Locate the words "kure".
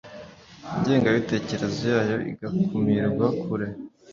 3.41-3.67